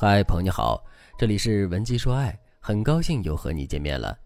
[0.00, 0.80] 嗨，朋友你好，
[1.18, 4.16] 这里是文姬说爱，很高兴又和你见面了。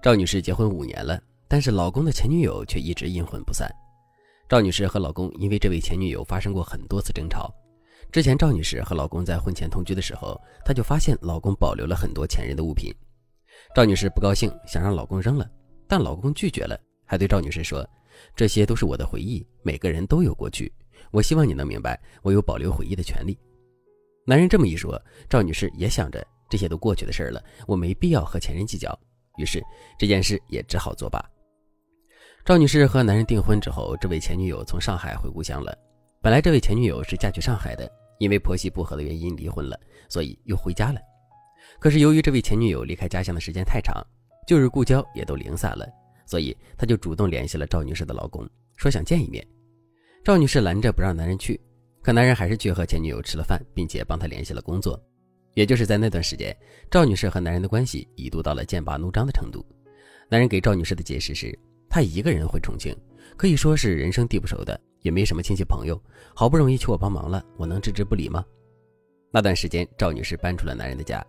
[0.00, 3.68] 赵女士结婚五年了，但是老公的前女友却一直阴魂不散。
[4.48, 7.52] 赵女士和老公因为这位前女友发生过很多次争吵。
[8.12, 12.94] 之前赵女士和老公在婚前同居的时候，她就发现老公保留了很多前任的物品。
[13.74, 15.50] 赵女士不高兴，想让老公扔了，
[15.88, 17.84] 但老公拒绝了，还对赵女士说
[18.36, 20.72] ：“这些都是我的回忆，每个人都有过去，
[21.10, 23.36] 我希望你能明白，我有保留回忆的权利。”
[24.24, 28.96] 男人这么一说，赵女士也想着这些都过去的事了，我没必要和前任计较，
[29.36, 29.60] 于是
[29.98, 31.20] 这件事也只好作罢。
[32.44, 35.76] 赵女士和男人订婚之后，这位前女友从上海回故乡了。
[36.20, 41.00] 本来这位前女友是嫁去上海的，因为婆媳不和的原因离婚了，所以又回家了。
[41.80, 44.04] 可是由于这位前女友离开家乡的时间太长，
[44.46, 45.84] 旧日故交也都零散了，
[46.26, 49.44] 所以她就主动联系了赵女士的老公，说想见一面。
[50.22, 51.60] 赵女士拦着不让男人去。
[52.02, 55.00] 可男人还是去和前女友吃了饭，并且帮她联系了工作。
[55.54, 56.56] 也就是在那段时间，
[56.90, 59.64] 赵女士和男人的关系一度到了剑拔弩张的程度。
[60.28, 61.56] 男人给赵女士的解释是，
[61.88, 62.96] 他一个人回重庆，
[63.36, 66.02] 可以说是人生地不熟的，也没什么亲戚朋友，
[66.34, 68.44] 好不容易求我帮忙了，我能置之不理吗？
[69.30, 71.24] 那段时间，赵女士搬出了男人的家。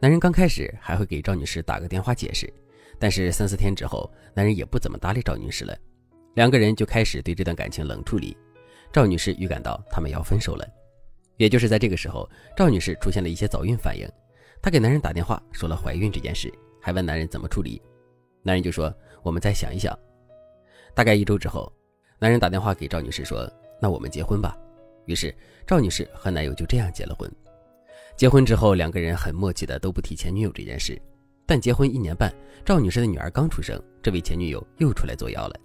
[0.00, 2.52] 男人刚开始还会给赵女士打个电话解释，
[2.98, 5.76] 但是三四天之后，男人也不怎么搭理赵女士了，
[6.34, 8.36] 两个人就开始对这段感情冷处理。
[8.92, 10.66] 赵女士预感到他们要分手了，
[11.36, 14.08] 也就是在这个时候，赵女士出现了一些早孕反应。
[14.60, 17.80] 她给男人打电话说了怀孕这件事，还问男人怎么处理。
[18.42, 19.96] 男人就说：“我们再想一想。”
[20.94, 21.72] 大概一周之后，
[22.18, 23.48] 男人打电话给赵女士说
[23.80, 24.56] ：“那我们结婚吧。”
[25.06, 25.34] 于是
[25.66, 27.30] 赵女士和男友就这样结了婚。
[28.16, 31.00] 结婚之后，两个人很默契的都不提前女友这件事。
[31.46, 35.60] 但结婚一年半，赵女士的女儿刚出生，这位前女友又出来作妖了。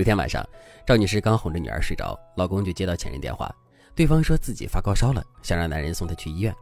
[0.00, 0.42] 有天晚上，
[0.86, 3.54] 赵女士刚哄着女儿睡着，老公就接到前任电话，
[3.94, 6.56] 对方说自己发高烧了，想让男人送她去医院。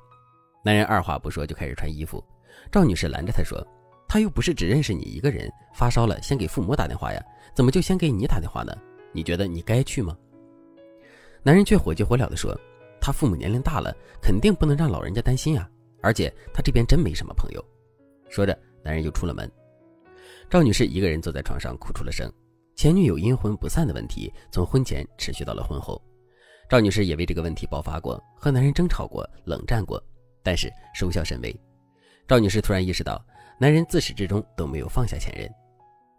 [0.64, 2.20] 男人二话不说就开始穿衣服，
[2.68, 3.64] 赵女士拦着他说
[4.10, 8.76] ：“他又不是只认识你一个人，发烧了先给父母打电话呀，怎么就先给你打电话呢？
[9.12, 10.18] 你觉得你该去吗？”
[11.44, 12.52] 男人却火急火燎地说
[13.00, 15.70] ：“他父母年龄大了，肯定不能让老人家担心呀，
[16.02, 17.64] 而且他这边真没什么朋友。”
[18.28, 19.48] 说着，男人就出了门。
[20.50, 22.28] 赵女士一个人坐在床上哭出了声。
[22.78, 26.00] 前女友阴魂不散的问题从婚前持续到了婚后，
[26.68, 30.00] 赵女士也为这个问题爆发过，和男人争吵过，冷战过，
[30.44, 31.52] 但是收效甚微。
[32.28, 33.20] 赵女士突然意识到，
[33.58, 35.50] 男人自始至终都没有放下前任。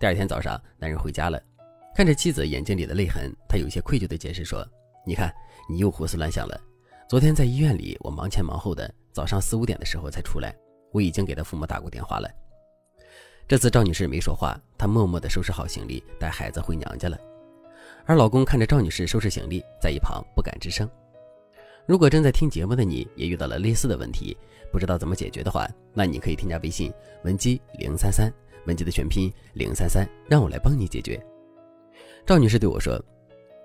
[0.02, 1.42] 第二天早上，男人回家了，
[1.96, 4.68] 看着妻子眼睛里的泪痕，他有些愧疚地解释说
[5.08, 5.34] ：“你看，
[5.70, 6.60] 你又胡思乱想了。
[7.08, 10.54] 昨天在医院里，我忙前忙后的，早上四五点的时候才出来，
[10.92, 12.30] 我已经给他父母打过电话了。”
[13.50, 17.18] 这次赵女士没说话，她默默地收拾好行李，带孩子回娘家了。
[18.06, 20.88] 而老公看着赵女士收拾行李，在一旁不敢吱声。
[21.88, 24.38] 如果正在听节目的你也遇到了类似的问题，
[24.72, 26.94] 不知道怎么解决的话，那你可以添加微信
[27.24, 28.32] 文姬零三三，
[28.68, 31.20] 文姬的全拼零三三，让我来帮你解决。
[32.28, 33.04] 赵女士对我说：“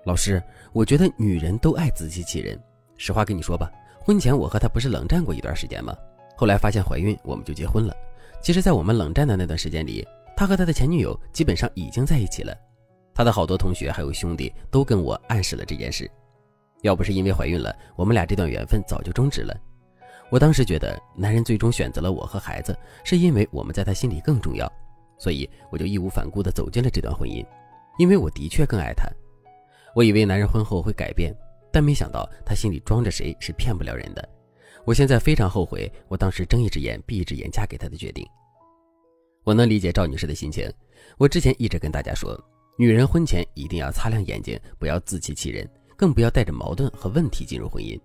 [0.03, 0.41] 老师，
[0.73, 2.59] 我觉得女人都爱自欺欺人。
[2.97, 5.95] 实话跟你说吧，婚前我和她不是冷战过一段时间吗？
[6.35, 7.95] 后来发现怀孕，我们就结婚了。”
[8.45, 10.07] 其实，在我们冷战的那段时间里，
[10.37, 12.55] 他和他的前女友基本上已经在一起了。
[13.11, 16.07] 他的好多同学还有兄弟都跟我暗示了这件事。
[16.83, 19.59] 要不是因为怀孕了，我们俩这段缘分早就终止了。
[20.29, 24.71] 我当时觉得，男人最终选择了我和孩子，是因为我们在他心里更重要，
[25.17, 27.43] 所以我就义无反顾地走进了这段婚姻，
[27.97, 29.09] 因为我的确更爱他。
[29.95, 31.35] 我以为男人婚后会改变，
[31.73, 34.29] 但没想到他心里装着谁是骗不了人的。
[34.85, 38.23] 我现在非常后悔，我当时睁一只眼闭一只眼嫁给他的决定。
[39.43, 40.71] 我能理解赵女士的心情。
[41.17, 42.39] 我之前一直跟大家说，
[42.77, 47.99] 女人婚前一定要擦亮眼睛，不要自欺欺人，更不要带着矛盾和问题进入婚姻。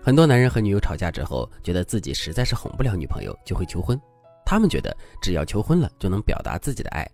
[0.00, 4.00] 很多男人和女友吵架之后，觉得自己实在是哄不了女朋友，就会求婚。
[4.44, 7.04] 他们觉得只要求婚了，就能表达自己的爱，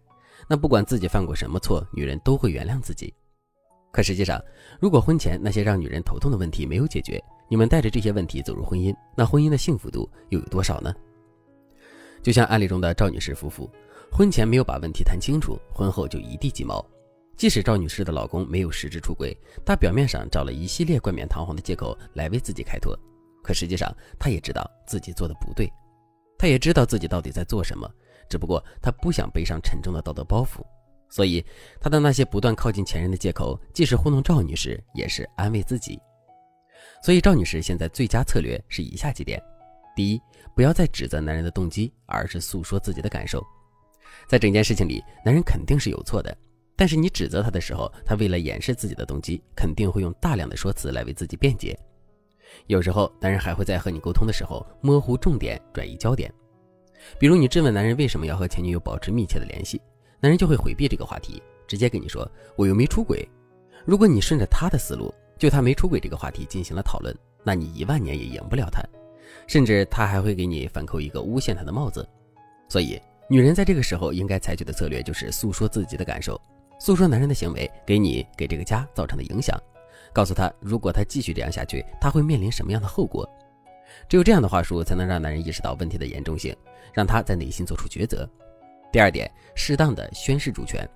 [0.46, 3.12] 那不管自己犯过什么错，女人都会原谅自己。
[3.90, 4.42] 可实际上，
[4.80, 10.90] 如果婚前那些让女人头痛的问题没有解决，你们带着这些问题走入婚姻，那婚姻的幸福度又有多少呢？
[12.22, 13.70] 就像案例中的赵女士夫妇，
[14.10, 16.82] 婚前没有把问题谈清楚，婚后就一地鸡毛。
[17.36, 22.98] 即使赵女士的老公没有实质出轨，他表面上找了一系列冠冕堂皇的借口来为自己开脱，
[23.44, 25.70] 可实际上他也知道自己做的不对，
[26.38, 27.86] 他也知道自己到底在做什么，
[28.30, 30.64] 只不过他不想背上沉重的道德包袱，
[31.10, 31.44] 所以
[31.78, 36.00] 他的那些不断靠近前任的借口，既是糊弄赵女士，也是安慰自己。
[37.02, 39.42] 所以赵女士现在最佳策略是以下几点：
[39.96, 40.20] 第一，
[40.54, 43.44] 不要再指责男人的动机，而是诉说自己的感受。
[44.28, 46.36] 在整件事情里，男人肯定是有错的，
[46.76, 51.76] 但是你指责他的时候，他为了掩饰自己的动机，肯定会用大量的说辞来为自己辩解。
[52.68, 56.32] 有时候，男人还会在和你沟通的时候模糊重点、转移焦点。
[57.18, 59.80] 比如，你质问男人为什么要和前女友保持密切的联系，
[60.20, 63.28] 男人就会回避这个话题，直接跟你说：“我又没出轨。”
[63.84, 65.12] 如果你顺着他的思路，
[65.42, 67.12] 就他没出轨这个话题进行了讨论，
[67.42, 68.80] 那你一万年也赢不了他，
[69.48, 72.08] 甚至他还会给你反扣一个诬陷他的帽子。
[72.68, 72.96] 所以，
[73.28, 76.40] 女人在这个时候应该采取的策略就是诉说自己的感受，
[76.78, 79.60] 诉说男人的行为给你给这个家造成的影响。
[80.12, 83.28] 告诉他，如果他继续这样下去，他会面临什么样的后果？
[84.08, 86.54] 只有这样的话术，才能让男人意识到问题的严重性，
[86.92, 88.30] 让他在内心做出抉择。
[88.92, 90.88] 第二点，适当的宣示主权。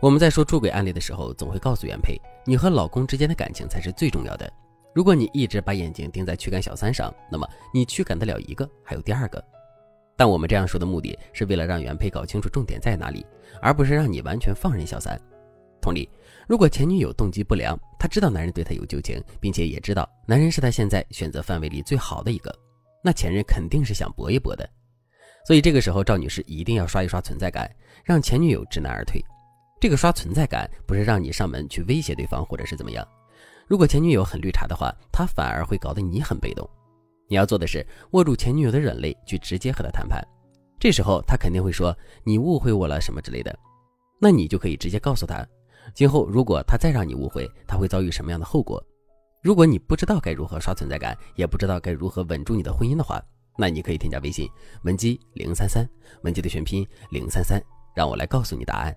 [0.00, 4.50] 我们在说出轨案例的时候，总会告诉原配，你和老公之间的感情才是最重要的。
[4.94, 9.42] 如果你一直把眼睛盯在驱赶小三上，那么你驱赶得了一个，还有第二个。
[10.16, 13.24] 但我们这样说的目的是为了让原配搞清楚重点在哪里，
[13.60, 15.18] 而不是让你完全放任小三。
[15.80, 16.08] 同理，
[16.46, 22.54] 如果前女友动机不良，她知道男人对她有旧情，并且也知道男人是她现在选择范围里最好的一个，
[23.02, 24.68] 那前任肯定是想搏一搏的。
[25.46, 27.70] 所以这个时候，赵女士一定要刷一刷存在感，
[28.04, 29.24] 让前女友知难而退。
[29.78, 33.06] 这个刷存在感不是让你上门去威胁对方，或者是怎么样。
[33.66, 36.68] 如果前女友很绿茶的话，她反而会搞得你很被动。
[37.28, 40.22] 你要做的是握住前女友的软肋，去直接和她谈判。
[40.78, 43.56] 这时候她肯定会说你误会我了什么之类的，
[44.20, 45.46] 那你就可以直接告诉她。
[45.94, 48.82] 今后如果他再让你误会，他会遭遇什么样的后果？
[49.42, 53.22] 如果你不知道该如何刷存在感，也不知道该如何稳住你的婚姻的话，
[53.56, 54.48] 那你可以添加微信
[54.82, 55.88] 文姬零三三，
[56.22, 57.62] 文姬的全拼零三三，
[57.94, 58.96] 让我来告诉你答案。